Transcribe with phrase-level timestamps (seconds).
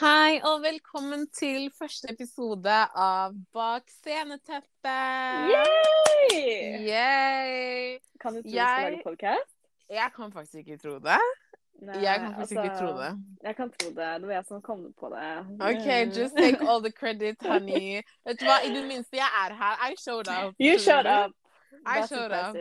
[0.00, 5.50] Hei og velkommen til første episode av Bak sceneteppet.
[5.52, 6.38] Yay!
[6.86, 7.98] Yay!
[8.22, 9.52] Kan du tro vi skal være podkast?
[9.92, 11.18] Jeg kan faktisk ikke tro det.
[11.82, 13.12] Nei, Jeg kan faktisk ikke altså, tro det.
[13.42, 14.08] Jeg kan tro det.
[14.22, 15.28] Det var jeg som kom på det.
[15.68, 18.00] OK, just take all the credit, honey.
[18.24, 19.84] Vet du hva, i det minste jeg er her.
[19.90, 20.56] I showed up.
[20.56, 21.36] You showed up.
[21.86, 22.56] I showed up.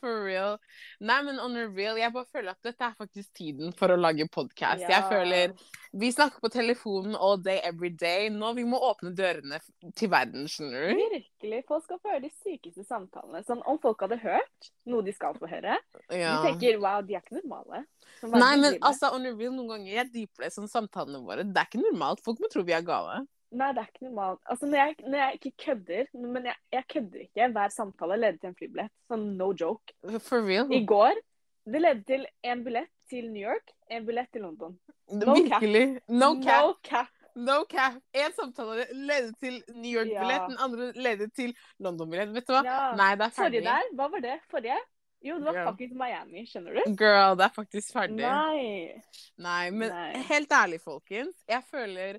[0.00, 0.58] For real.
[1.00, 3.96] Nei, men on a real, jeg bare føler at dette er faktisk tiden for å
[3.98, 4.84] lage podkast.
[4.88, 5.54] Jeg føler
[5.92, 8.28] Vi snakker på telefonen all day, every day.
[8.30, 9.58] Nå vi må åpne dørene
[9.98, 11.00] til verden, skjønner du?
[11.16, 11.64] Virkelig.
[11.66, 13.42] Folk skal få høre de sykeste samtalene.
[13.48, 15.78] Sånn, om folk hadde hørt noe de skal få høre,
[16.14, 16.36] Ja.
[16.36, 17.84] de tenker wow, de er ikke normale.
[18.22, 21.42] Nei, men altså, on a real, noen ganger jeg deepleser sånn samtalene våre.
[21.44, 22.22] Det er ikke normalt.
[22.22, 23.24] Folk må tro vi er gale.
[23.52, 24.40] Nei, det er ikke normalt.
[24.46, 28.38] Altså, når jeg, når jeg ikke kødder, men jeg, jeg kødder ikke, hver samtale leder
[28.38, 28.92] til en flybillett.
[29.10, 29.94] Sånn no joke.
[30.22, 30.70] For real.
[30.72, 31.18] I går,
[31.66, 34.76] det ledde til en billett til New York, en billett til London.
[35.10, 35.60] no cap.
[35.60, 36.00] Virkelig.
[36.08, 36.62] No cap.
[36.62, 37.08] No cap.
[37.34, 37.98] No cap.
[38.14, 40.46] En samtale ledet til New York-billett, Ja.
[40.46, 42.32] den andre ledet til London-billett.
[42.34, 42.62] Vet du hva?
[42.66, 42.78] Ja.
[42.98, 43.62] Nei, det er ferdig.
[43.64, 44.38] Forrige der, hva var det?
[44.50, 44.78] Forrige?
[45.22, 45.66] Jo, det var Girl.
[45.66, 46.94] faktisk Miami, skjønner du?
[46.96, 48.22] Girl, det er faktisk ferdig.
[48.22, 49.02] Nei.
[49.38, 50.22] Nei, men Nei.
[50.30, 51.34] helt ærlig, folkens.
[51.50, 52.18] Jeg føler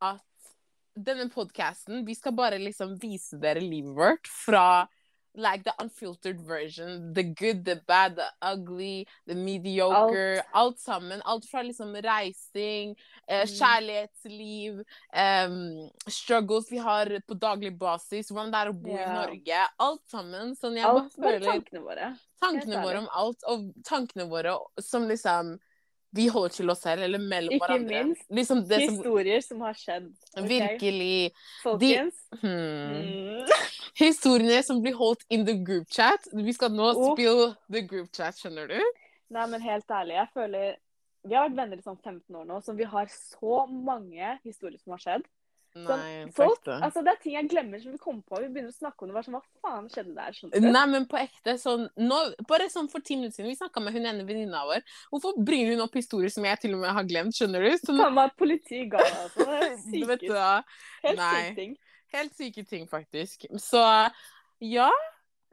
[0.00, 0.20] at
[0.96, 4.86] denne podcasten, vi skal bare liksom vise dere livet vårt fra
[5.36, 7.12] like the unfiltered version.
[7.12, 10.40] The good, the bad, the ugly, the mediocre.
[10.54, 11.20] Alt, sammen.
[11.24, 12.94] Alt fra liksom reising,
[13.28, 13.52] eh, Mm.
[13.58, 14.78] kjærlighetsliv,
[15.12, 19.68] um, struggles vi har på daglig basis, hvordan det er å bo i Norge.
[19.78, 20.56] Alt sammen.
[20.56, 22.18] Sånn Alt bare bare tankene våre.
[22.40, 25.58] tankene våre om alt, og tankene våre som liksom
[26.16, 28.02] vi holder til oss selv, eller mellom Ikke hverandre.
[28.08, 30.08] minst Liksom det som Historier som har skjedd.
[30.32, 30.48] Okay?
[30.48, 31.30] virkelig
[31.62, 32.22] Folkens.
[32.40, 32.96] hmm.
[32.96, 33.54] Mm.
[34.04, 36.28] Historiene som blir holdt in the group chat.
[36.32, 37.12] Vi skal nå oh.
[37.12, 38.80] spill the group chat, skjønner du?
[39.32, 40.76] Nei, men helt ærlig, jeg føler
[41.26, 44.78] Vi har vært venner i sånn 15 år nå, så vi har så mange historier
[44.78, 45.24] som har skjedd.
[45.76, 48.38] Sånn, Nei, folk, altså Det er ting jeg glemmer som vi kommer på.
[48.40, 49.22] Vi begynner å snakke om det.
[49.26, 50.32] Sånn, Hva faen skjedde der?
[50.38, 50.70] skjønner?
[50.72, 53.92] Nei, men på ekte, sånn nå, Bare sånn for ti minutter siden, vi snakka med
[53.92, 54.80] hun ene venninna vår.
[55.12, 57.76] Hvorfor bringer hun opp historier som jeg til og med har glemt, skjønner du?
[57.82, 59.90] Sånn, Faen meg politi ga det, altså.
[59.92, 60.24] Du vet
[61.04, 61.34] Helt Nei.
[61.42, 61.76] sykt ting.
[62.16, 63.44] Helt syke ting, faktisk.
[63.60, 63.82] Så
[64.64, 64.88] ja.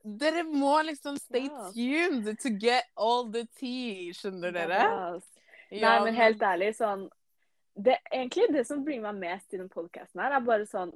[0.04, 1.70] Dere må liksom stay Ja.
[1.76, 4.80] tuned to get all the tea, skjønner dere?
[4.88, 5.28] Ja, ass.
[5.72, 7.10] Nei, men helt ærlig, sånn
[7.76, 10.94] det, Egentlig det som bringer meg mest i den podkasten her, er bare sånn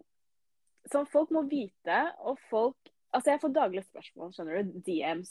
[0.91, 4.81] Som folk må vite, og folk Altså, jeg får daglige spørsmål, skjønner du?
[4.83, 5.29] DMs.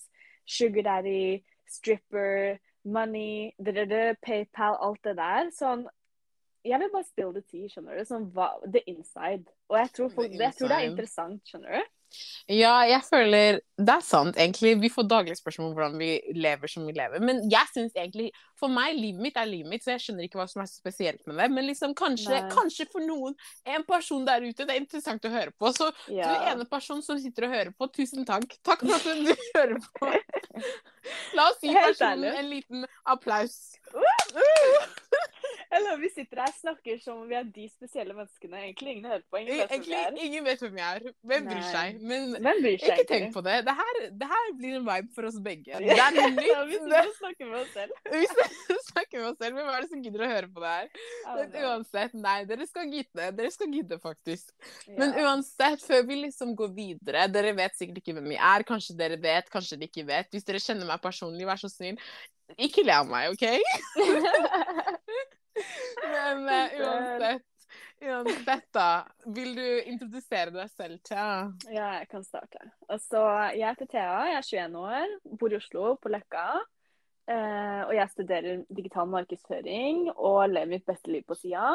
[0.48, 2.56] Sugar daddy, stripper,
[2.88, 5.50] money, DDD, PayPal, alt det der.
[5.54, 5.84] Sånn
[6.66, 8.06] Jeg vil bare spille the tea, skjønner du?
[8.08, 9.52] Sånn hva The inside.
[9.70, 11.92] Og jeg tror, folk, jeg tror det er interessant, skjønner du?
[12.48, 14.76] Ja, jeg føler Det er sant, egentlig.
[14.80, 17.20] Vi får daglige spørsmål om hvordan vi lever som vi lever.
[17.20, 20.38] Men jeg syns egentlig For meg, livet mitt er livet mitt, så jeg skjønner ikke
[20.40, 21.48] hva som er så spesielt med det.
[21.52, 23.34] Men liksom kanskje, kanskje for noen,
[23.68, 25.72] en person der ute, det er interessant å høre på.
[25.76, 26.52] Så du Ja.
[26.54, 28.56] ene person som sitter og hører på, tusen takk.
[28.64, 30.12] Takk for at du hører på.
[31.36, 33.76] La oss gi personen en liten applaus.
[35.74, 38.60] Eller vi sitter her og snakker som om vi er de spesielle menneskene.
[38.68, 39.40] Egentlig ingen hører på.
[39.40, 40.18] Ingen vet hvem vi er.
[40.26, 41.14] ingen vet hvem jeg er.
[41.30, 41.98] Hvem bryr seg?
[42.06, 43.56] Men Hvem bryr seg ikke tenk på det.
[43.66, 45.80] Det her, det her blir en vibe for oss begge.
[45.82, 46.78] Det er noe Ja, vi
[47.18, 47.96] snakker med oss selv.
[48.16, 49.58] Vi snakker med oss selv.
[49.58, 50.90] Hvem er det som gidder å høre på det her?
[51.36, 53.30] Men uansett, nei, dere skal gidde.
[53.40, 54.54] Dere skal gidde, faktisk.
[54.98, 58.64] Men uansett, før vi liksom går videre Dere vet sikkert ikke hvem vi er.
[58.68, 60.30] Kanskje dere vet, kanskje dere ikke vet.
[60.32, 61.98] Hvis dere kjenner meg personlig, vær så snill.
[62.62, 63.44] Ikke le av meg, OK?
[66.12, 67.44] Men uh, uansett,
[68.02, 68.88] uansett, da.
[69.36, 71.28] Vil du introdusere deg selv, Thea?
[71.72, 72.60] ja, jeg kan starte.
[72.92, 73.22] Altså,
[73.56, 76.46] jeg heter Thea, jeg er 21 år, bor i Oslo, på Løkka.
[77.26, 81.72] Uh, og jeg studerer digital markedsføring og lever mitt beste liv på sida.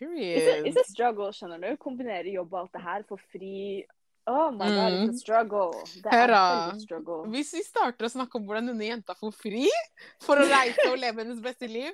[0.00, 1.76] It's, a- it's a struggle, skjønner du.
[1.80, 3.82] Kombinere jobb og alt det her for fri.
[4.26, 5.08] Oh my god, Mm.
[5.08, 5.72] it's a struggle.
[6.02, 6.74] Det Hør er da.
[6.78, 7.24] struggle.
[7.32, 9.64] Hvis vi starter å snakke om hvordan denne jenta får fri
[10.26, 11.90] for å reise og leve hennes beste liv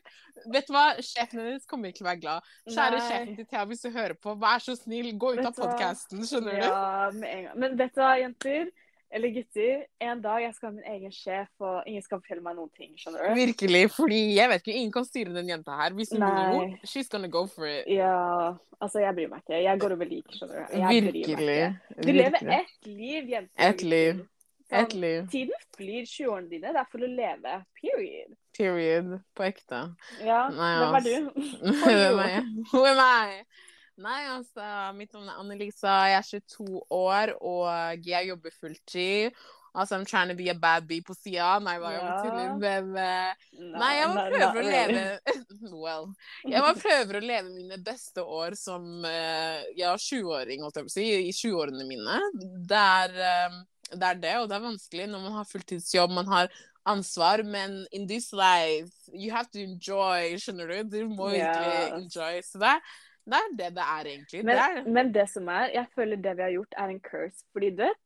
[0.53, 0.97] Vet du hva?
[1.01, 2.43] Sjefen hennes kommer ikke til å være glad.
[2.69, 3.05] Kjære Nei.
[3.09, 6.21] sjefen til Thea, hvis du hører på, vær så snill, gå ut Vet av podkasten,
[6.29, 6.67] skjønner du?
[6.67, 7.59] Ja, med en gang.
[7.63, 8.69] Men vet du hva, jenter?
[9.15, 9.85] Eller gutter?
[10.03, 12.95] En dag jeg skal ha min egen sjef, og ingen skal fortelle meg noen ting.
[12.99, 13.35] skjønner du?
[13.39, 13.83] Virkelig.
[13.95, 15.95] Fordi jeg vet ikke, ingen kan styre den jenta her.
[15.97, 16.47] Hvis hun Nei.
[16.53, 17.87] noe, she's gonna go for it.
[17.87, 19.61] Ja, altså jeg bryr meg ikke.
[19.63, 20.79] Jeg går over lik, skjønner du.
[20.81, 21.61] Jeg Virkelig.
[22.03, 23.69] Du lever ett liv, jenter.
[23.69, 24.25] Ett liv.
[24.67, 25.27] Sånn, Et liv.
[25.31, 26.73] Tiden flyr 20-årene dine.
[26.75, 27.53] Det er for å leve.
[27.79, 28.33] Period.
[28.59, 29.13] Period.
[29.39, 29.83] På ekte.
[30.27, 31.45] Ja, Nei, hvem er du?
[31.87, 33.47] Hvem er jeg?
[33.97, 34.65] Nei, altså,
[34.97, 35.93] mitt navn er Annelisa.
[36.11, 39.39] Jeg er 22 år, og jeg jobber fulltid.
[39.77, 41.59] Altså, I'm trying to be a bad bee på sida.
[41.61, 42.13] Nei, jeg Ja.
[42.23, 42.53] tuller.
[42.61, 46.07] Men eh, No, Nei, jeg bare prøver å leve Well.
[46.45, 50.93] Jeg bare prøver å leve mine beste år som uh, ja, 20-åring, holdt jeg på
[50.93, 51.07] å si.
[51.29, 52.21] I 20-årene mine.
[52.69, 53.59] Det er, eh,
[53.97, 56.49] det er det, og det er vanskelig når man har fulltidsjobb, man har
[56.87, 60.97] ansvar, men in this life, you have to enjoy, skjønner du?
[60.97, 61.93] Du må virkelig Yes.
[62.01, 62.41] enjoy.
[62.47, 62.81] Så det er,
[63.27, 64.43] det er det det er, egentlig.
[64.47, 67.01] Men, det er, men det som er, jeg føler det vi har gjort, er en
[67.03, 67.43] curse.
[67.53, 68.03] Fordi du vet,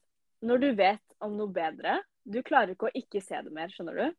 [0.49, 3.99] når du vet om noe bedre, du klarer ikke å ikke se det mer, skjønner
[4.01, 4.15] du?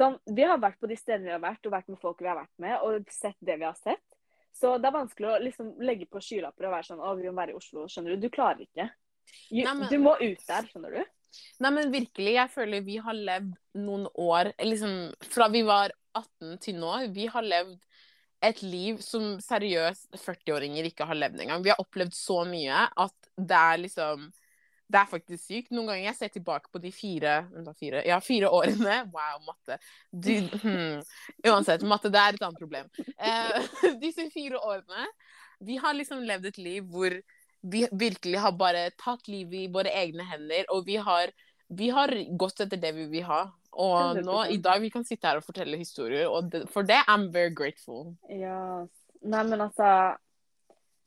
[0.00, 2.28] Sånn, vi har vært på de stedene vi har vært, og vært med folk vi
[2.30, 4.04] har vært med, og sett det vi har sett.
[4.52, 7.38] Så det er vanskelig å liksom legge på skylapper og være sånn Å, vi må
[7.38, 7.86] være i Oslo.
[7.88, 8.26] Skjønner du?
[8.26, 8.90] Du klarer ikke.
[9.48, 11.04] Du, Nei, men- Du må ut der, skjønner du?
[11.64, 16.58] Nei, men virkelig, jeg føler vi har levd noen år liksom Fra vi var 18
[16.60, 17.78] til nå, vi har levd
[18.42, 21.62] et liv som seriøst 40-åringer ikke har levd engang.
[21.64, 24.30] Vi har opplevd så mye at det er liksom
[24.92, 25.70] Det er faktisk sykt.
[25.72, 27.36] Noen ganger jeg ser tilbake på de fire,
[27.78, 29.78] fire, ja, fire årene Wow, matte.
[30.10, 30.98] Du, hmm.
[31.48, 32.90] Uansett, matte det er et annet problem.
[33.16, 33.70] Eh,
[34.04, 35.06] disse fire årene
[35.64, 37.16] Vi har liksom levd et liv hvor
[37.62, 41.30] vi virkelig har bare tatt livet i våre egne hender, og vi har,
[41.70, 43.44] vi har gått etter det vi vil ha.
[43.72, 46.98] Og nå, i dag, vi kan sitte her og fortelle historier, og det, for det
[47.08, 48.12] I'm very grateful.
[48.28, 48.84] Ja.
[49.22, 50.16] Nei, men altså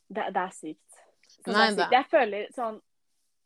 [0.07, 0.99] Det, det er sykt.
[1.45, 1.95] Så Nei, det er sykt.
[1.97, 2.77] Jeg føler sånn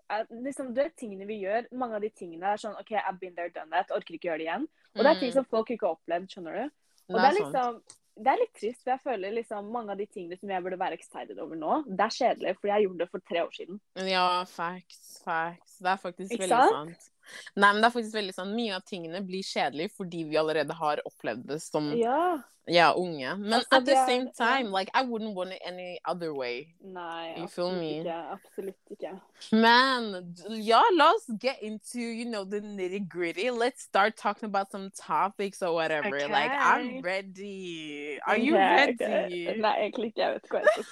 [0.10, 3.20] at liksom, Du vet tingene vi gjør, mange av de tingene er sånn OK, I've
[3.22, 3.92] been there, done that.
[3.96, 4.68] Orker ikke gjøre det igjen.
[4.96, 6.64] Og det er ting Mm, som folk ikke har opplevd, skjønner du.
[7.10, 7.40] Og det er sant.
[7.44, 7.82] liksom
[8.20, 10.80] det er litt trist, for jeg føler liksom mange av de tingene som jeg burde
[10.82, 13.78] være excited over nå, det er kjedelig, fordi jeg gjorde det for tre år siden.
[14.10, 15.78] Ja, facts, facts.
[15.80, 16.98] Det er faktisk Ikke veldig sant?
[16.98, 17.08] sant.
[17.56, 20.78] Nei, men det er faktisk veldig sånn Mye av tingene blir kjedelig fordi vi allerede
[20.80, 22.40] har opplevd det som Ja.
[22.68, 23.36] Ja, unge.
[23.38, 26.76] Men Altså, at the same time, like, I wouldn't want it any other way.
[26.82, 28.00] Nei, You feel me?
[28.00, 28.14] ikke.
[28.14, 29.12] Absolutt ikke.
[29.52, 33.50] Man, ja, la oss get into, you know, the nitty gritty.
[33.50, 36.20] Let's start talking about some topics or whatever.
[36.28, 38.20] Like, I'm ready.
[38.28, 39.06] Are you Ok, ready?
[39.06, 39.60] ready?
[39.62, 40.22] Nei, egentlig ikke.
[40.22, 40.86] Jeg vet hva jeg skal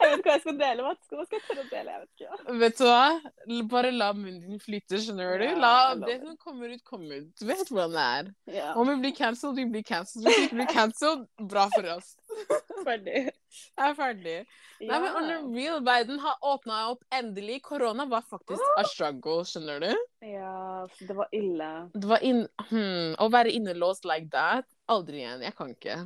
[0.00, 0.82] Jeg vet hva jeg skal dele.
[0.82, 0.94] Hva
[1.24, 1.90] skal, jeg tørre å dele?
[1.90, 2.58] Jeg vet ikke.
[2.64, 3.64] Vet du hva?
[3.70, 5.46] Bare la munnen din flyte, skjønner du?
[5.60, 7.30] La det som kommer ut, komme ut.
[7.40, 8.32] Du vet hvordan det er.
[8.52, 8.76] Yeah.
[8.78, 10.26] Om vi blir cancelled, vi blir cancelled.
[10.26, 11.02] Hvis vi ikke blir cancelled,
[11.50, 12.14] bra for oss.
[12.86, 13.20] ferdig.
[13.24, 14.36] Jeg er ferdig.
[14.84, 17.60] Nei, men on the real, verden har åpna opp endelig.
[17.68, 20.04] Korona var faktisk a struggle, skjønner du?
[20.26, 21.70] Ja, det var ille.
[21.94, 22.44] Det var inn...
[22.68, 25.44] Hmm, å være innelåst like that, aldri igjen.
[25.46, 25.98] Jeg kan ikke.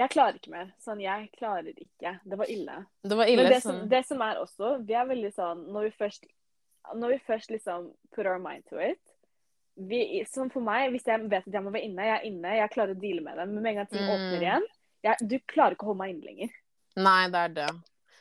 [0.00, 0.74] Jeg klarer ikke mer.
[0.80, 2.16] Sånn, jeg klarer ikke.
[2.24, 2.82] Det var ille.
[3.04, 5.90] Det var ille Men det som, det som er også, vi er veldig sånn Når
[5.90, 6.28] vi først,
[6.96, 9.02] når vi først liksom put our mind to it
[9.88, 12.56] vi, Som for meg, hvis jeg vet at jeg må være inne, jeg er inne,
[12.58, 13.46] jeg klarer å deale med det.
[13.48, 14.10] Men med en gang ting Mm.
[14.16, 14.66] åpner igjen,
[15.02, 16.50] jeg, du klarer ikke å holde meg inne lenger.
[16.96, 17.68] Nei, det er det.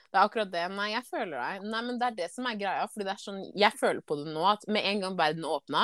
[0.10, 0.62] Det er akkurat det.
[0.74, 1.66] Nei, jeg føler deg.
[1.70, 2.88] Nei, men det er det som er greia.
[2.90, 5.84] Fordi det er sånn, Jeg føler på det nå at med en gang verden åpna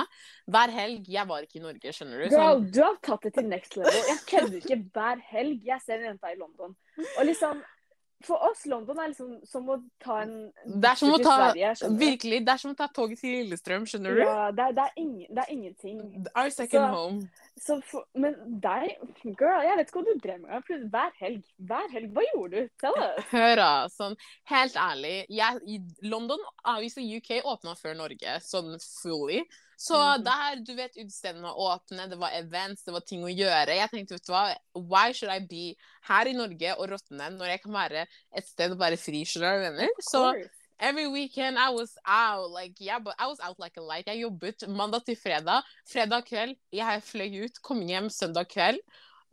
[0.49, 2.29] Hver helg Jeg var ikke i Norge, skjønner du.
[2.31, 3.93] Girl, Sånn, du har tatt det til next level.
[3.93, 5.61] Jeg kødder ikke hver helg.
[5.69, 6.73] Jeg ser en jente i London.
[7.19, 7.61] Og liksom
[8.23, 10.35] For oss, London er liksom som å ta en
[10.65, 11.73] det er som å ta Sverige.
[11.99, 14.21] Virkelig, det er som å ta toget til Lillestrøm, skjønner du?
[14.23, 15.99] Ja, det er, det, er ingen, det er ingenting.
[16.33, 17.27] Our second Så- home.
[17.55, 20.63] Så for, men deg, girl, jeg vet ikke hva du drev med.
[20.67, 21.43] for Hver helg.
[21.69, 22.09] Hver helg.
[22.15, 22.73] Hva gjorde du?
[22.83, 23.21] Tell us.
[23.35, 24.17] Hør da, sånn
[24.51, 25.13] helt ærlig.
[25.31, 29.43] Jeg, London, avisa UK åpna før Norge, sånn fully.
[29.77, 30.23] Så Mhm.
[30.23, 33.75] der, du vet, utestedene var åpne, det var events, det var ting å gjøre.
[33.75, 35.75] Jeg tenkte, vet du hva, why should I be
[36.07, 38.05] her i Norge og råtne når jeg kan være
[38.35, 39.89] et sted og bare fri, skjønner du, venner?
[40.01, 40.23] Så
[40.79, 44.05] every weekend I was out, like, yeah, but I was out like a light.
[44.07, 45.63] Jeg jobbet mandag til fredag.
[45.87, 48.79] Fredag kveld, jeg fløy ut, kom hjem søndag kveld.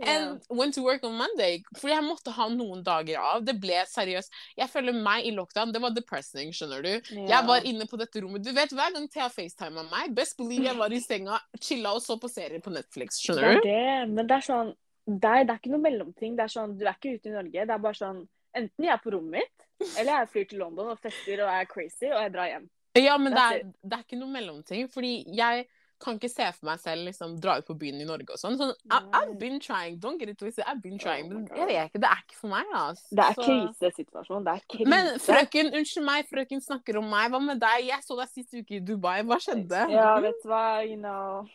[0.08, 1.62] And went to work on Monday.
[1.78, 3.44] Fordi jeg måtte ha noen dager av.
[3.46, 4.34] Det ble seriøst.
[4.58, 6.92] Jeg føler meg i lockdown, det var depressing, skjønner du.
[6.92, 7.28] Yeah.
[7.30, 8.44] Jeg var inne på dette rommet.
[8.44, 12.02] Du vet, Hver gang Thea facetima meg, best believe jeg var i senga, chilla og
[12.04, 13.22] så på serier på Netflix.
[13.22, 13.66] Skjønner er du?
[13.68, 13.88] det.
[14.12, 14.72] Men det er sånn
[15.06, 16.36] der, Det er ikke noe mellomting.
[16.38, 17.66] Det er sånn, Du er ikke ute i Norge.
[17.66, 19.62] Det er bare sånn Enten jeg er på rommet mitt,
[19.96, 22.66] eller jeg flyr til London og fester og er crazy, og jeg drar hjem.
[23.00, 24.90] Ja, men det er, det er ikke noe mellomting.
[24.92, 25.64] Fordi jeg
[26.02, 28.58] kan ikke se for meg selv liksom dra ut på byen i Norge og sånn.
[28.60, 29.98] sånn I, I've been trying.
[30.02, 30.66] Don't get it twisted.
[30.66, 31.30] I've been trying.
[31.30, 33.06] Oh men jeg vet ikke, det er ikke for meg, altså.
[33.18, 34.46] Det er krisesituasjon.
[34.48, 34.90] Det er krise.
[34.92, 37.30] Men frøken, unnskyld meg, frøken snakker om meg.
[37.32, 37.86] Hva med deg?
[37.88, 39.18] Jeg så deg sist uke i Dubai.
[39.28, 39.84] Hva skjedde?
[39.94, 41.46] Ja, vet du hva, you know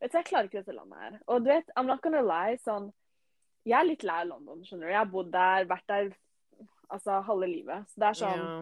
[0.00, 1.20] Vet du, Jeg klarer ikke dette landet her.
[1.26, 2.90] Og du vet, I'm not gonna lie, sånn
[3.66, 4.92] Jeg er litt lei av London, skjønner du.
[4.92, 6.10] Jeg har bodd der, vært der
[6.92, 7.88] altså halve livet.
[7.90, 8.58] Så det er sånn Ja.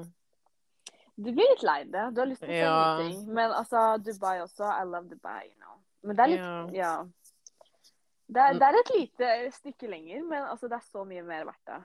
[1.17, 2.09] Du blir litt lei det.
[2.15, 2.79] Du har lyst til å se Ja.
[2.99, 3.35] nye ting.
[3.35, 4.67] Men altså, Dubai også.
[4.67, 5.79] I love Dubai, you know.
[6.03, 6.95] Men det er litt Ja.
[8.35, 11.45] Det er, det er et lite stykke lenger, men altså, det er så mye mer
[11.45, 11.83] verdt det.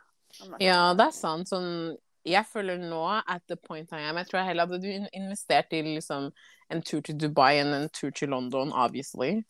[0.64, 1.50] Ja, det er sant.
[1.50, 5.08] Sånn jeg føler nå, at the point I am Jeg tror jeg heller hadde du
[5.14, 6.32] investert i liksom
[6.70, 9.44] en tur til Dubai enn en tur til London, obviously.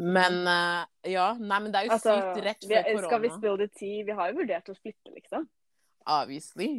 [0.00, 1.30] Men uh, ja.
[1.38, 3.06] Nei, men det er jo altså, sykt rett før korona.
[3.06, 3.92] Skal vi spille det ti?
[4.04, 5.48] Vi har jo vurdert å flytte, liksom.
[6.08, 6.70] Obviously.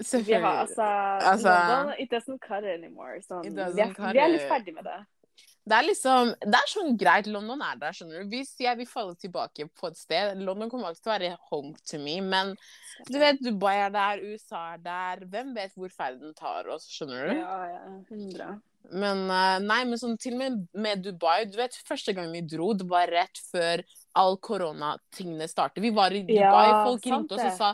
[0.00, 0.36] Selvfølgelig.
[0.36, 0.86] Vi har, altså,
[1.30, 3.20] altså, London, it doesn't cut anymore.
[3.22, 5.00] Sånn, vi, er, vi er litt ferdig med det.
[5.64, 7.28] Det er liksom, det er sånn greit.
[7.32, 8.34] London er der, skjønner du.
[8.34, 11.72] Hvis jeg vil falle tilbake på et sted London kommer alltid til å være home
[11.88, 12.52] to me, men
[13.08, 15.24] du vet, Dubai er der, USA er der.
[15.32, 17.40] Hvem vet hvor ferden tar oss, skjønner du?
[17.40, 17.82] Ja, ja.
[18.12, 18.60] 100.
[18.92, 22.42] Men uh, nei, men sånn til og med med Dubai Du vet, første gang vi
[22.44, 23.80] dro, det var rett før
[24.20, 25.80] all koronatingene startet.
[25.86, 27.72] Vi var i Dubai, ja, folk ringte oss og sa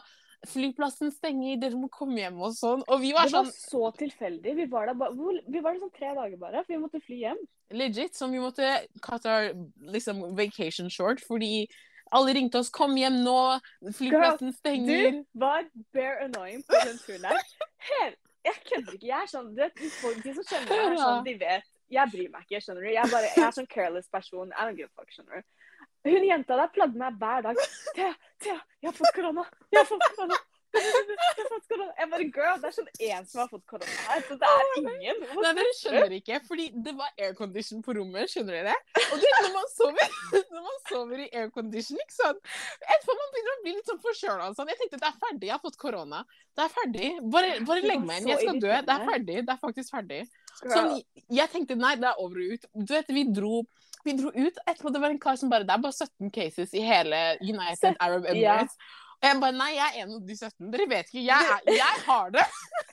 [0.48, 2.84] flyplassen stenger, dere må komme hjem og sånn.
[2.88, 4.54] Og vi var sånn Det var så tilfeldig.
[4.56, 5.10] Vi var der, ba...
[5.12, 7.44] vi var der sånn tre dager bare, for vi måtte fly hjem.
[7.76, 8.16] Legit.
[8.16, 8.72] Som vi måtte
[9.04, 9.52] our
[9.92, 11.68] liksom, vacation short fordi
[12.10, 13.60] alle ringte oss 'kom hjem nå',
[13.94, 15.10] flyplassen stenger.
[15.12, 17.44] Du var bare annoying på den turen der.
[17.90, 19.06] Helt, jeg kødder ikke.
[19.06, 19.90] Jeg er sånn, du vet, De
[20.34, 21.68] som kjenner meg, er sånn, de vet.
[21.90, 22.90] Jeg bryr meg ikke, skjønner du.
[22.94, 24.52] Jeg, bare, jeg er sånn careless person.
[24.54, 25.69] I don't give a fuck, skjønner du.
[26.08, 27.64] Hun jenta der plagde meg hver dag.
[27.94, 29.44] 'Thea, Thea, jeg har fått korona!
[29.70, 31.92] Jeg har fått korona!' Jeg, fått korona.
[31.98, 34.22] jeg bare, girl, Det er sånn én som har fått korona her.
[34.28, 35.24] Så det er ingen.
[35.26, 38.30] Nei, Dere skjønner ikke, fordi det var aircondition på rommet.
[38.30, 38.76] Skjønner dere?
[39.10, 40.14] Og du når man sover,
[40.54, 42.52] når man sover i aircondition, ikke sant
[42.86, 44.52] Etterpå man begynner å bli litt sånn forkjøla.
[44.58, 44.70] Sånn.
[44.70, 46.22] Jeg tenkte det er ferdig, jeg har fått korona.
[46.54, 47.10] Det er ferdig.
[47.34, 48.32] Bare, bare legg meg inn.
[48.34, 48.72] Jeg skal dø.
[48.86, 49.38] Det er ferdig.
[49.42, 50.22] Det er faktisk ferdig.
[50.60, 50.96] Sånn,
[51.40, 52.70] jeg tenkte nei, det er over og ut.
[52.78, 53.64] Du vet, vi dro
[54.04, 54.92] vi dro ut etterpå.
[54.94, 58.26] Det var en kar som bare Det er bare 17 cases i hele United Arab
[58.26, 58.76] Emirates.
[58.78, 59.09] Ja.
[59.20, 60.68] Og jeg bare Nei, jeg er en av de 17.
[60.72, 61.24] Dere vet ikke.
[61.26, 62.44] Jeg, er, jeg har det.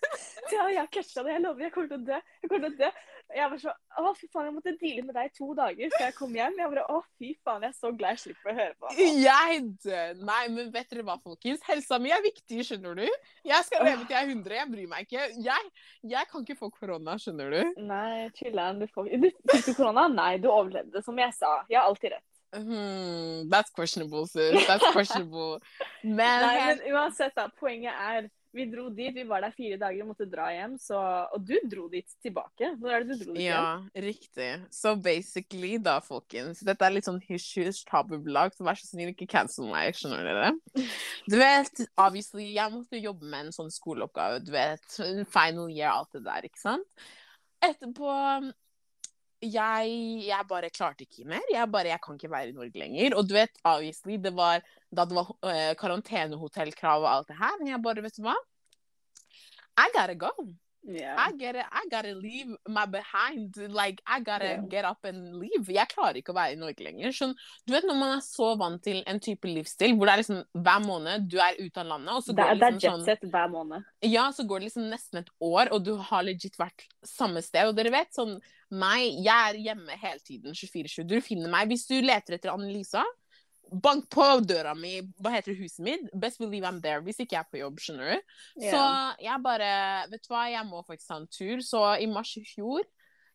[0.55, 1.37] ja, jeg catcha det.
[1.37, 1.67] Jeg lover.
[1.67, 2.17] Jeg kommer til å dø.
[2.41, 2.89] Jeg kommer til å dø.
[3.35, 6.03] Jeg var så Å, fy faen, jeg måtte deale med deg i to dager før
[6.05, 6.59] jeg kom hjem.
[6.61, 8.91] Jeg bare Å, fy faen, jeg er så glad jeg slipper å høre på.
[8.97, 10.21] Jeg dør.
[10.29, 11.65] Nei, men vet dere hva, folkens?
[11.67, 13.05] Helsa mi er viktig, skjønner du.
[13.47, 14.57] Jeg skal leve til jeg er 100.
[14.61, 15.27] Jeg bryr meg ikke.
[15.49, 15.73] Jeg,
[16.13, 17.83] jeg kan ikke få korona, skjønner du.
[17.89, 18.79] Nei, chiller'n.
[18.83, 20.07] Du får du, Fikk du korona?
[20.13, 21.57] Nei, du overlevde, som jeg sa.
[21.71, 22.27] Jeg har alltid rett.
[22.55, 24.65] Hmm, that's questionable, sis.
[24.67, 25.59] That's questionable.
[26.03, 27.49] Men, Nei, men uansett, da.
[27.59, 30.77] Poenget er vi dro dit, vi var der fire dager og måtte dra hjem.
[30.81, 32.71] Så, og du dro dit tilbake.
[32.79, 33.89] Hvor er det du dro dit ja, hjem?
[33.91, 34.49] Ja, riktig.
[34.73, 39.29] Så basically, da, folkens Dette er litt sånn hysj-hysj tabubelag, så vær så snill, ikke
[39.29, 39.97] cancel meg.
[39.97, 40.51] Skjønner dere?
[41.27, 44.39] Du vet, obviously, jeg måtte jobbe med en sånn skoleoppgave.
[44.47, 44.85] Du vet,
[45.33, 47.07] final year, alt det der, ikke sant?
[47.67, 48.13] Etterpå
[49.41, 51.43] jeg, jeg, bare klarte ikke mer.
[51.53, 53.15] Jeg bare, jeg kan ikke være i Norge lenger.
[53.17, 57.57] Og du vet, obviously, det var da det var uh, karantenehotellkrav og alt det her.
[57.59, 58.37] Men jeg bare, vet du hva?
[59.77, 60.31] I gotta go.
[60.89, 61.15] Yeah.
[61.19, 61.65] I get it.
[61.69, 63.57] I gotta leave my behind.
[63.57, 64.61] Like, I gotta yeah.
[64.69, 65.67] get up and leave.
[65.67, 67.11] Jeg klarer ikke å være i Norge lenger.
[67.11, 67.33] Sånn,
[67.67, 70.39] du vet når man er så vant til en type livsstil hvor det er liksom
[70.55, 73.25] hver måned du er ute av landet og så går det, liksom, det er jetset
[73.25, 73.89] sånn, hver måned.
[74.07, 77.67] Ja, så går det liksom nesten et år, og du har legit vært samme sted.
[77.67, 78.37] Og dere vet sånn
[78.71, 81.05] meg, jeg er hjemme hele tiden 24-7.
[81.07, 83.05] Du finner meg hvis du leter etter Annelisa
[83.67, 86.05] bank på døra mi, hva heter huset mitt?
[86.15, 88.35] Best believe I'm there hvis ikke jeg er på jobb, skjønner du.
[88.61, 88.71] Yeah.
[88.71, 89.71] Så jeg bare
[90.11, 91.63] Vet du hva, jeg må faktisk ta en tur.
[91.65, 92.85] Så i mars i fjor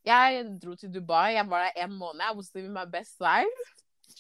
[0.03, 1.37] jeg dro til Dubai.
[1.37, 2.21] Jeg var der en måned.
[2.27, 3.69] I was living my best life.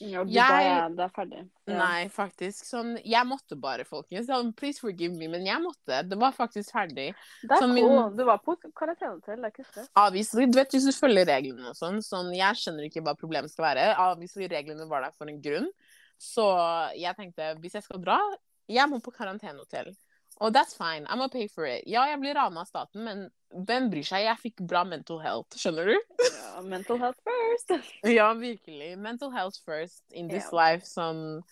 [0.00, 1.42] Ja, du jeg, det er ferdig.
[1.68, 1.76] Ja.
[1.78, 2.64] Nei, faktisk.
[2.66, 4.28] Sånn, jeg måtte bare, folkens.
[4.28, 6.02] Så, please forgive me, men jeg måtte.
[6.08, 7.10] Det var faktisk ferdig.
[7.42, 7.74] Det er cool.
[7.74, 8.16] Min...
[8.16, 9.86] Du var på karantenehotell, det er ikke.
[10.04, 10.46] Obviously.
[10.50, 13.68] Du vet, hvis du følger reglene og sånn, sånn Jeg skjønner ikke hva problemet skal
[13.70, 13.90] være.
[14.08, 15.68] Obviously, reglene var der for en grunn.
[16.22, 16.46] Så
[16.98, 18.18] jeg tenkte hvis jeg skal dra,
[18.70, 19.92] jeg må på karantenehotell.
[20.42, 21.06] Og that's fine.
[21.06, 21.84] I'm gonna pay for it.
[21.86, 24.24] Ja, jeg blir rana av staten, men hvem bryr seg?
[24.26, 25.96] Jeg fikk bra mental health, skjønner du?
[26.24, 27.74] Ja, mental health first.
[28.18, 28.94] ja, virkelig.
[28.98, 30.56] Mental health first in this yeah.
[30.58, 30.88] life.
[30.88, 31.42] Sånn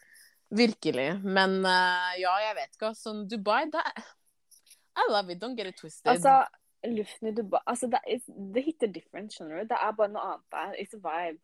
[0.50, 1.21] Virkelig.
[1.23, 2.95] Men uh, ja, jeg vet ikke.
[2.99, 3.85] Sånn Dubai, det
[4.99, 5.38] I love it.
[5.42, 6.11] Don't get it twisted.
[6.11, 6.40] Altså,
[6.90, 9.71] luften i Dubai altså, det, det hitter different, skjønner du.
[9.71, 10.75] Det er bare noe annet der.
[10.83, 11.38] It's a vibe.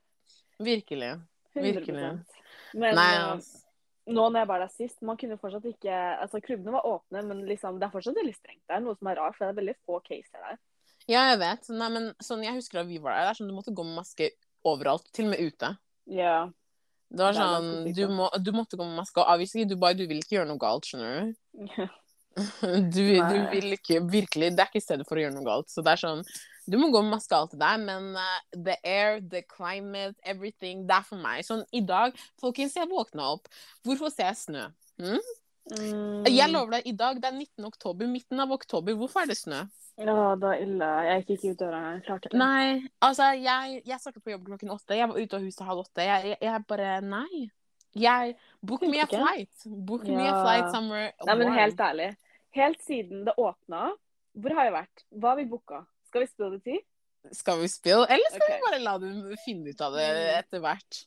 [0.59, 1.13] Virkelig.
[1.55, 2.03] Virkelig.
[2.03, 2.43] 100%.
[2.75, 3.66] Men Nei, altså.
[4.07, 7.43] Nå når jeg var der sist, man kunne fortsatt ikke Altså, klubbene var åpne, men
[7.49, 8.83] liksom, det er fortsatt veldig strengt der.
[8.85, 10.61] Noe som er rart, for det er veldig få caser der.
[11.07, 11.69] Ja, jeg vet.
[11.75, 13.87] Nei, men sånn, jeg husker da vi var der, det er sånn du måtte gå
[13.87, 14.31] med maske
[14.67, 15.73] overalt, til og med ute.
[16.11, 16.39] Ja.
[17.07, 20.07] Det var sånn, du, må, du, måtte gå med maske, og avvise du bare, du
[20.11, 21.87] vil ikke gjøre noe galt, skjønner du?
[22.97, 25.71] du, du vil ikke, virkelig, det er ikke stedet for å gjøre noe galt.
[25.71, 26.25] Så det er sånn,
[26.67, 30.17] du må gå med maske og alt det der, men uh, the air, the climate,
[30.25, 31.45] everything, det er for meg.
[31.47, 33.51] Sånn i dag, folkens, jeg våkna opp.
[33.87, 34.69] Hvorfor ser jeg snø?
[35.03, 35.21] Hm?
[35.67, 36.27] Mm.
[36.31, 37.67] Jeg lover deg, i dag det er 19.
[37.67, 38.95] oktober, midten av oktober.
[38.99, 39.65] Hvorfor er det snø?
[39.97, 40.91] Ja, det er ille.
[41.07, 41.81] Jeg gikk ikke ut døra.
[41.95, 42.41] Jeg klarte det.
[42.41, 42.67] Nei,
[43.03, 44.99] altså, jeg, jeg startet på jobb klokken åtte.
[44.99, 46.05] Jeg var ute av huset halv åtte.
[46.05, 47.47] Jeg, jeg, jeg bare Nei.
[47.97, 49.65] Jeg Book me a flight.
[49.65, 50.19] Book ja.
[50.19, 52.11] me a flight somewhere Nei, men helt ærlig
[52.57, 53.91] helt siden det åpna,
[54.37, 55.05] hvor har jeg vært?
[55.13, 55.83] Hva har vi booka?
[56.07, 56.81] Skal vi spille det til?
[57.35, 58.57] Skal vi spille, eller skal okay.
[58.57, 60.39] vi bare la dem finne ut av det Mm.
[60.39, 61.05] etter hvert?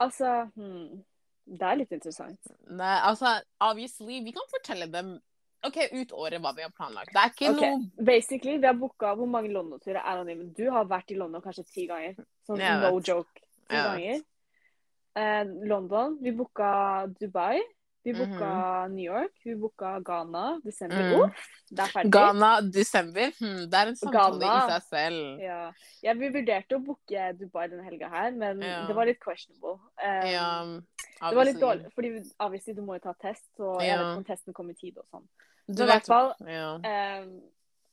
[0.00, 1.04] Altså hmm,
[1.48, 2.50] Det er litt interessant.
[2.68, 5.18] Nei, altså, obviously, vi kan fortelle dem
[5.66, 7.10] OK, ut året hva vi har planlagt.
[7.10, 7.70] Det er ikke okay.
[7.74, 10.52] noe Basically, vi har booka hvor mange London-turer er anonyme.
[10.54, 12.14] Du har vært i London kanskje ti ganger.
[12.46, 13.42] Sånn no joke.
[13.66, 14.20] Ti ganger.
[15.18, 16.14] Eh, London.
[16.22, 16.70] Vi booka
[17.18, 17.58] Dubai.
[18.08, 18.50] Vi booka
[18.92, 19.34] New York.
[19.44, 20.44] Vi booka Ghana.
[20.64, 21.02] Desember.
[21.28, 21.32] Mm.
[21.70, 22.12] Det er ferdig.
[22.14, 23.32] Ghana, desember.
[23.38, 24.54] Hmm, det er en samtale Ghana.
[24.58, 25.42] i seg selv.
[25.44, 25.58] Ja.
[26.06, 28.86] ja, vi vurderte å booke Dubai denne helga her, men Ja.
[28.88, 29.76] det var litt questionable.
[30.00, 30.30] Um,
[31.20, 34.06] Ja, det var litt dårlig, fordi obviously du må jo ta test, så jeg vet
[34.06, 35.28] ikke om testen kom i tide og sånn.
[35.68, 36.78] Du i hvert vet fall, ja.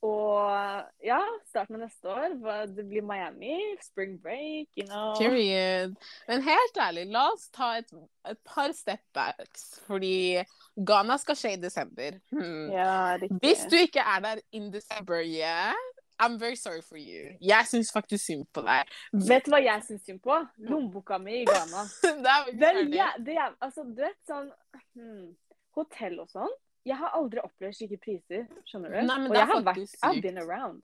[0.05, 1.19] Og ja,
[1.49, 2.35] starten av neste år.
[2.71, 5.15] Det blir Miami, spring break, you know.
[5.17, 5.95] Period.
[6.27, 7.91] Men helt ærlig, la oss ta et,
[8.29, 10.43] et par step backs, fordi
[10.75, 12.19] Ghana skal skje i desember.
[12.31, 12.71] Hmm.
[12.73, 13.17] Ja.
[13.41, 15.73] Hvis du ikke er der in December, yeah,
[16.19, 17.35] I'm very sorry for you.
[17.41, 18.91] Jeg syns faktisk synd på deg.
[19.27, 20.37] Vet du hva jeg syns synd på?
[20.69, 21.87] Lommeboka mi i Ghana.
[22.23, 24.47] det er veldig ja, det er, altså, du vet sånn
[24.95, 25.33] hmm,
[25.75, 26.53] Hotell og sånn.
[26.85, 28.99] Jeg har aldri opplevd slike priser, skjønner du?
[29.07, 30.27] Nei, og jeg har vært faktisk I've sykt.
[30.27, 30.83] been around.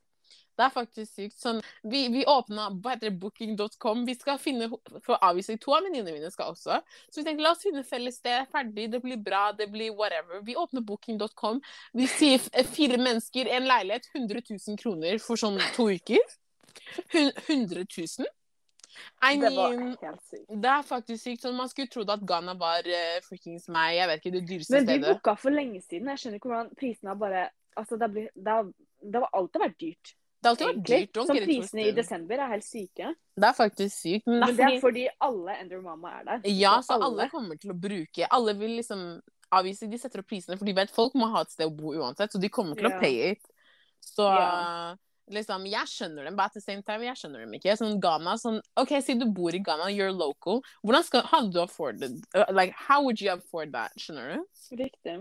[0.58, 1.38] Det er faktisk sykt.
[1.40, 2.70] Sånn, vi, vi åpna
[3.20, 4.04] booking.com.
[4.08, 4.68] Vi skal finne
[5.06, 6.80] For avvisning to av venninnene mine skal også.
[7.10, 8.50] Så vi tenkte la oss finne felles sted.
[8.52, 10.42] Ferdig, det blir bra, det blir whatever.
[10.46, 11.62] Vi åpner booking.com.
[11.98, 12.44] Vi sier
[12.76, 16.22] fire mennesker, en leilighet, 100 000 kroner for sånn to uker.
[17.16, 18.28] Hun- 100 000?
[19.24, 20.48] I Det var helt sykt.
[20.62, 21.42] det er faktisk sykt.
[21.46, 24.72] Sånn, man skulle trodd at Ghana var uh, frikkings meg, jeg vet ikke, det dyreste
[24.74, 24.88] stedet.
[24.88, 26.08] Men vi booka for lenge siden.
[26.14, 28.66] Jeg skjønner ikke hvordan prisene har bare Altså, det, ble, det, har,
[29.00, 30.10] det har alltid vært dyrt.
[30.42, 31.20] Det har alltid vært dyrt.
[31.30, 33.12] Som prisene i desember er helt syke.
[33.40, 34.26] Det er faktisk sykt.
[34.28, 36.42] Men, Men det er fordi- alle Ender Mama er der.
[36.52, 39.22] Ja, så alle kommer til å bruke Alle vil liksom
[39.52, 41.94] avvise De setter opp prisene, for de vet folk må ha et sted å bo
[41.96, 42.98] uansett, så de kommer til Ja.
[42.98, 43.42] å pay it.
[44.04, 44.96] Så Ja.
[45.34, 47.76] Liksom Jeg skjønner dem, but at the same time, jeg skjønner dem ikke.
[47.80, 50.62] Sånn Ghana sånn OK, si du bor i Ghana, you're local.
[50.84, 53.92] Hvordan skal Hadde du afforded uh, Like, how would you afford that?
[53.98, 54.46] Skjønner du?
[54.80, 55.18] Riktig.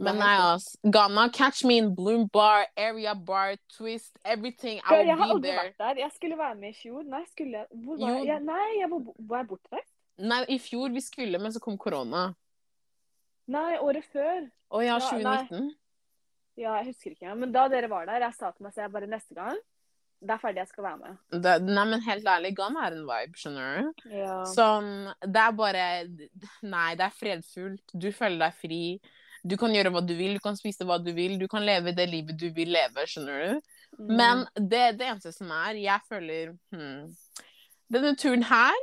[0.00, 0.70] Men nei, ass.
[0.88, 4.78] Ghana, catch me in Bloom Bar, Area Bar, Twist, everything.
[4.78, 5.06] I there.
[5.10, 5.98] Jeg har be aldri vært der.
[6.00, 7.02] Jeg skulle være med i fjor.
[7.04, 8.22] Nei, skulle jeg Hvor var Jo.
[8.24, 8.40] jeg?
[8.48, 9.92] Nei, jeg var, var jeg bortreist?
[10.20, 12.30] Nei, i fjor vi skulle, men så kom korona.
[13.50, 14.48] Nei, året før.
[14.70, 15.36] Å ja, Ja, nei.
[15.50, 15.70] 2019?
[15.70, 15.76] Ja,
[16.64, 17.34] jeg husker ikke.
[17.42, 19.58] Men da dere var der, jeg sa til meg selv bare neste gang
[20.20, 21.20] Det er ferdig, jeg skal være med.
[21.44, 24.04] Det, nei, men helt ærlig, Ghana er en vibe, skjønner du?
[24.12, 24.36] Ja.
[24.50, 24.90] Sånn,
[25.24, 25.86] det er bare
[26.62, 27.96] Nei, det er fredfullt.
[27.96, 28.82] Du føler deg fri.
[29.40, 31.94] Du kan gjøre hva du vil, du kan spise hva du vil, du kan leve
[31.96, 33.70] det livet du vil leve, skjønner du?
[33.96, 34.10] Mm.
[34.20, 37.08] Men det, det eneste som er, jeg føler hmm,
[37.90, 38.76] Denne turen her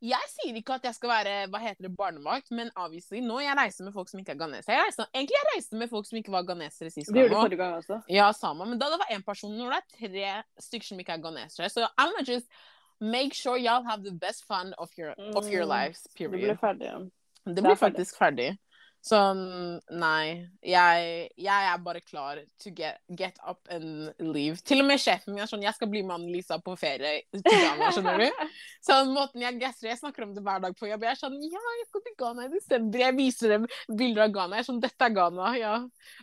[0.00, 3.56] Jeg sier ikke at jeg skal være hva heter det, barnevakt, men obviously, nå jeg
[3.58, 4.76] reiser med folk som ikke er ghanesere.
[4.76, 7.30] Jeg reiser, egentlig jeg reiste med folk som ikke var ghanesere sist Du gjorde det
[7.30, 7.46] gjorde også.
[7.48, 8.00] forrige gang også.
[8.14, 8.66] Ja, samme.
[8.70, 11.68] Men da det var én person, når det er tre stykker som ikke er ghanesere,
[11.68, 12.46] så I'm gonna just
[13.00, 15.72] make sure y'all have the best fun of your, of your Mm.
[15.74, 16.32] lives, period.
[16.32, 17.10] Det blir ferdig.
[17.46, 18.58] Det blir faktisk ferdig.
[19.04, 19.38] Sånn,
[19.94, 20.48] nei.
[20.66, 24.58] Jeg, jeg er bare klar to get, get up and leave.
[24.66, 27.44] Til og med sjefen min er sånn Jeg skal bli med Anne-Lisa på ferie til
[27.46, 28.42] Ghana, skjønner du?
[28.88, 31.06] Sånn måten jeg Jeg snakker om det hver dag på jobb.
[31.06, 33.04] Jeg er sånn Ja, jeg skal til Ghana i desember.
[33.04, 34.58] Jeg viser dem bilder av Ghana.
[34.58, 35.74] Jeg er sånn Dette er Ghana, ja.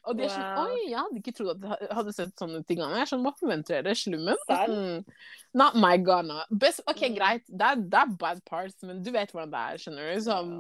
[0.04, 2.76] Og de er sånn Oi, jeg hadde ikke trodd at det hadde sett sånn ut
[2.76, 3.00] i Ghana.
[3.00, 3.96] Jeg er sånn Hva forventer dere?
[3.96, 4.44] Slummen?
[4.52, 5.16] Mm.
[5.56, 6.44] Not my Ghana.
[6.52, 7.16] Best, OK, Mm.
[7.16, 7.48] greit.
[7.48, 10.22] Det det er bad parts, men du vet hvordan det er, skjønner du?
[10.26, 10.54] Sånn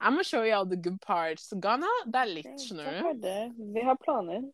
[0.00, 1.52] I'm gonna show you all the good parts.
[1.60, 3.62] Ghana, det er litt, skjønner du.
[3.74, 4.46] Vi har planer.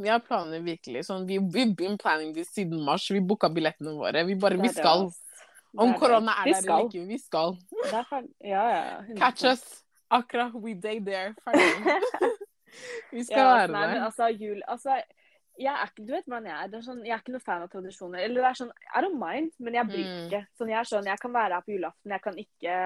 [0.00, 1.04] Vi har planer virkelig.
[1.06, 3.10] Sånn, vi, we've been planning this siden mars.
[3.12, 4.24] Vi booka billettene våre.
[4.26, 5.10] Vi bare, vi skal.
[5.76, 7.56] Om korona er der eller ikke, vi skal.
[7.92, 8.04] Ja,
[8.40, 9.02] ja.
[9.18, 9.62] Catch us.
[10.10, 11.34] Akra, we day there.
[11.44, 12.00] Ferdig.
[13.12, 14.04] vi skal Ja, være nei, men der.
[14.08, 14.96] altså, jul Altså,
[15.58, 16.68] er du vet hvordan jeg er.
[16.70, 18.22] Det er sånn, jeg er ikke noe fan av tradisjoner.
[18.24, 20.22] Eller det er sånn, I don't mind, men jeg bryr Mm.
[20.26, 20.40] ikke.
[20.58, 22.78] Sånn, jeg er sånn, jeg kan være her på julaften, jeg kan ikke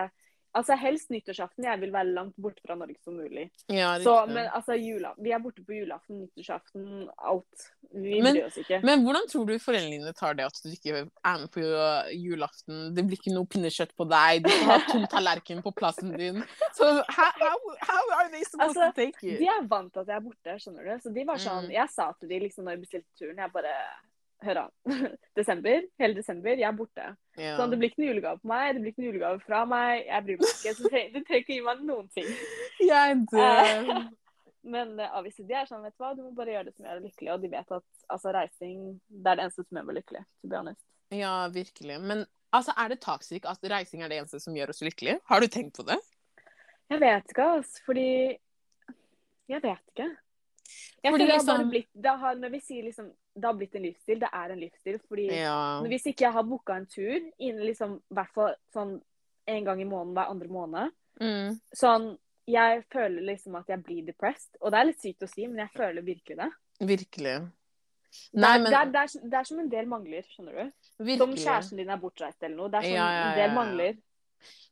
[0.58, 1.64] Altså, helst nyttårsaften.
[1.68, 3.46] Jeg vil være langt borte fra Norge som mulig.
[3.70, 7.68] Ja, Så, men altså, jula, vi er borte på julaften, nyttårsaften, alt.
[7.94, 8.80] Vi Men- bryr oss ikke.
[8.84, 11.62] Men hvordan tror du foreldrene dine tar det at du ikke er med på
[12.12, 12.82] julaften?
[12.96, 16.42] Det blir ikke noe pinnekjøtt på deg, du har tom tallerken på plassen din.
[16.76, 19.38] Så how, how, how are they supposed Altså, to take it?
[19.40, 20.92] De er vant til at jeg er borte, skjønner du.
[21.06, 21.72] Så de var sånn Mm.
[21.74, 23.72] Jeg sa til de liksom når jeg bestilte turen, jeg bare
[24.46, 24.70] Hør an.
[25.38, 27.08] desember, hele desember, jeg er borte.
[27.38, 27.56] Ja.
[27.58, 30.04] Sånn, det blir ikke noen julegave på meg, det blir ikke noen julegave fra meg.
[30.06, 30.74] Jeg bryr meg ikke.
[30.78, 32.30] Så trenger, du trenger ikke gi meg noen ting.
[32.92, 33.92] Jeg dør.
[34.74, 36.86] Men uh, avviste de er sånn, vet du hva, du må bare gjøre det som
[36.86, 37.30] gjør deg lykkelig.
[37.34, 40.50] Og de vet at altså, reising, det er det eneste som gjør meg lykkelig, to
[40.52, 40.84] be honest.
[41.14, 41.98] Ja, virkelig.
[42.04, 42.24] Men
[42.54, 45.22] altså, er det taksik at reising er det eneste som gjør oss lykkelige?
[45.30, 45.98] Har du tenkt på det?
[46.92, 48.08] Jeg vet ikke, altså, fordi
[49.48, 50.08] Jeg vet ikke.
[51.02, 53.48] Jeg Fordi føler det har bare liksom- blitt, det har, Når vi sier liksom det
[53.48, 54.98] har blitt en livsstil, det er en livsstil.
[55.08, 55.80] fordi Ja.
[55.82, 59.00] Hvis ikke jeg har booka en tur innen liksom, hvert fall sånn
[59.48, 61.60] en gang i måneden hver andre måned, Mm.
[61.74, 62.16] sånn
[62.48, 64.56] Jeg føler liksom at jeg blir depressed.
[64.62, 66.50] Og det er litt sykt å si, men jeg føler virkelig det.
[66.80, 67.34] Virkelig.
[68.32, 70.52] Det Nei, er, men det, er, det, er, det er som en del mangler, skjønner
[70.56, 70.72] du.
[71.04, 71.18] Virkelig.
[71.18, 72.70] Som kjæresten din er bortreist eller noe.
[72.70, 73.98] Det er som Ja, ja, en del mangler.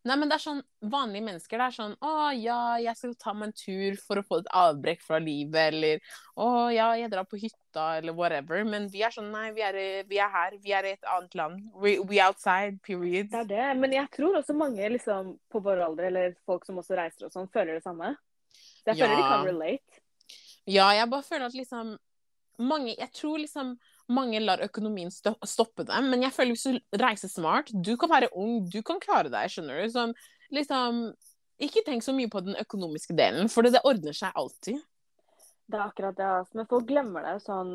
[0.06, 1.58] Nei, men det er sånn vanlige mennesker.
[1.58, 4.50] Det er sånn Å ja, jeg skal ta meg en tur for å få et
[4.54, 6.04] avbrekk fra livet, eller
[6.38, 8.62] Å ja, jeg drar på hytta, eller whatever.
[8.68, 10.56] Men vi er sånn Nei, vi er, vi er her.
[10.62, 11.66] Vi er i et annet land.
[11.74, 13.32] We, we outside, period.
[13.34, 13.68] Det er det.
[13.82, 17.34] Men jeg tror også mange liksom, på vår alder, eller folk som også reiser og
[17.34, 18.14] sånn, føler det samme.
[18.86, 20.02] Så jeg føler de kan relate.
[20.66, 21.96] Ja, jeg bare føler at liksom
[22.56, 23.74] mange Jeg tror liksom
[24.12, 28.30] mange lar økonomien stoppe dem, men jeg føler hvis du reiser smart Du kan være
[28.38, 29.90] ung, du kan klare deg, skjønner du.
[29.92, 30.14] Sånn,
[30.54, 31.08] liksom
[31.62, 34.78] Ikke tenk så mye på den økonomiske delen, for det ordner seg alltid.
[35.66, 36.26] Det er akkurat det.
[36.26, 36.58] Altså.
[36.60, 37.72] Men folk glemmer det sånn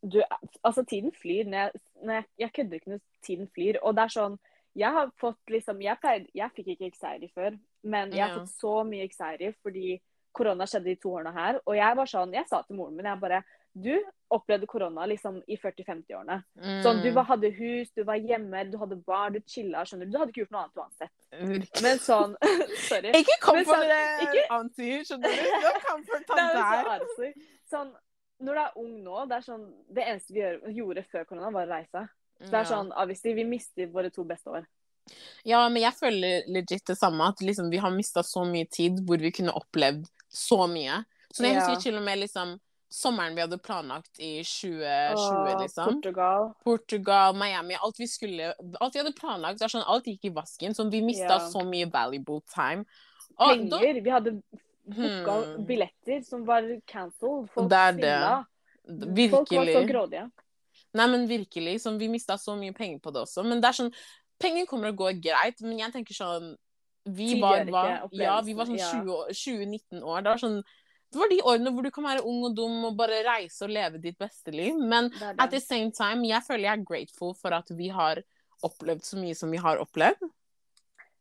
[0.00, 0.20] du,
[0.64, 1.48] Altså, tiden flyr.
[1.48, 3.80] Når jeg, når jeg, jeg kødder ikke når tiden flyr.
[3.82, 4.38] Og det er sånn
[4.78, 8.52] Jeg har fått liksom Jeg, pleide, jeg fikk ikke anxiety før, men jeg har fått
[8.54, 9.98] så mye anxiety fordi
[10.36, 11.58] korona skjedde de to årene her.
[11.66, 13.94] Og jeg var sånn Jeg sa til moren min, jeg bare Du
[14.30, 16.36] opplevde korona liksom i 40-50-årene.
[16.82, 17.24] Sånn, du Mm.
[17.26, 20.10] hadde hus, du var hjemme, du hadde barn, du chilla, skjønner du.
[20.12, 21.10] Du hadde ikke gjort noe annet uansett.
[21.32, 21.82] Virkelig.
[21.82, 22.36] Men sånn
[22.90, 23.12] Sorry.
[23.14, 25.42] Ikke kom for sånn, det, ikke- anti, skjønner du?
[25.64, 26.64] Du kom for tante
[26.96, 27.32] artig.
[27.70, 27.92] Sånn,
[28.40, 31.50] når du er ung nå, det er sånn Det eneste vi gjør, gjorde før korona,
[31.52, 32.08] var å reise.
[32.40, 34.66] Så det er sånn, obviously, vi mister våre to beste år.
[35.44, 39.02] Ja, men jeg føler legit det samme, at liksom, vi har mista så mye tid
[39.06, 41.04] hvor vi kunne opplevd så mye.
[41.34, 41.60] Så jeg Ja.
[41.66, 42.58] husker til og med liksom
[42.90, 45.92] sommeren vi hadde planlagt i 2020, Åh, liksom.
[45.94, 46.48] Portugal.
[46.64, 50.74] Portugal, Miami, alt vi skulle Alt vi hadde planlagt, sånn, alt gikk i vasken.
[50.74, 51.38] Så vi mista Ja.
[51.50, 52.84] så mye valuable time.
[53.38, 54.00] Og da- Penger.
[54.02, 54.42] Vi hadde
[54.90, 55.64] booka Hmm.
[55.66, 57.48] billetter som var cancelled.
[57.50, 58.02] Folk Det er det.
[58.02, 59.30] svindla.
[59.30, 60.30] Folk var så grådige.
[60.94, 61.80] Nei, men virkelig.
[61.80, 63.44] Sånn, vi mista så mye penger på det også.
[63.44, 63.92] Men det er sånn
[64.40, 66.56] Penger kommer og går greit, men jeg tenker sånn
[67.06, 70.22] Vi var, var, ja, vi var sånn 20 år- 20-19 år.
[70.22, 70.62] Det var sånn
[71.10, 73.72] det var de årene hvor du kan være ung og dum og bare reise og
[73.74, 74.76] leve ditt beste liv.
[74.78, 75.38] Men Det det.
[75.42, 78.22] at the same time, jeg føler jeg er grateful for at vi har
[78.62, 80.22] opplevd så mye som vi har opplevd.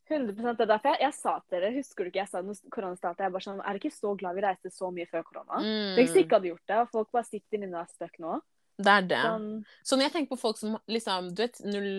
[0.09, 2.57] 100 det er derfor jeg, jeg sa til dere, husker du ikke jeg sa når
[2.73, 5.25] korona startet, jeg bare sånn, er dere ikke så glad vi reiste så mye før
[5.27, 5.59] korona?
[5.61, 7.91] Mm, Tenk hvis vi ikke hadde gjort det, og folk bare sitter inne og er
[7.93, 8.39] stuck nå.
[8.79, 9.17] Det er det.
[9.25, 9.47] Sånn,
[9.83, 11.89] Så når jeg tenker på folk som liksom, du vet, null,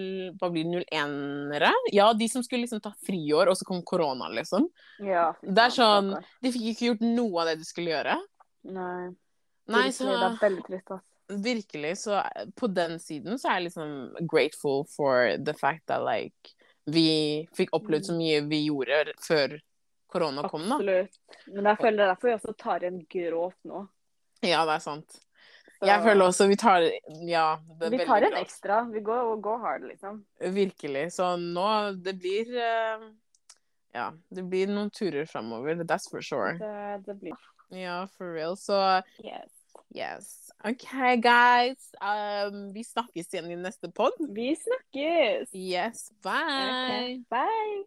[0.41, 1.71] hva blir det, 01-ere?
[1.93, 4.69] Ja, de som skulle liksom ta friår, og så kom korona, liksom.
[5.05, 5.27] ja.
[5.43, 8.17] Det er sånn- De fikk ikke gjort noe av det de skulle gjøre.
[8.65, 9.11] Nei.
[9.71, 11.05] Nei, Virkelig, så Det er veldig trist, ass.
[11.45, 11.93] virkelig.
[12.01, 16.55] Så eh, på den siden så er jeg liksom grateful for the fact that like
[16.91, 19.61] vi fikk opplevd så mye vi gjorde før
[20.11, 20.75] korona kom, da.
[20.81, 21.19] Absolutt.
[21.47, 23.89] Men jeg føler det er derfor vi også tar igjen grovt nå.
[24.43, 25.21] Ja, det er sant.
[25.87, 26.85] Jeg føler også vi tar
[27.25, 28.41] Ja, Vi tar en bra.
[28.41, 28.83] ekstra.
[28.93, 30.25] Vi går, går hard, liksom.
[30.41, 31.07] Virkelig.
[31.13, 31.69] Så nå
[32.05, 33.07] Det blir eh,
[33.95, 35.81] Ja, det blir noen turer framover.
[35.85, 36.59] That's for sure.
[36.59, 37.37] Det, det blir
[37.71, 38.57] Ja, for real.
[38.57, 38.77] Så
[39.25, 39.51] yes.
[39.95, 40.51] yes.
[40.65, 40.91] OK,
[41.23, 41.93] guys.
[42.03, 44.13] Um, vi snakkes igjen i neste pod.
[44.29, 45.55] Vi snakkes!
[45.55, 46.11] Yes.
[46.23, 46.35] Bye.
[46.69, 47.19] Okay.
[47.31, 47.87] Bye!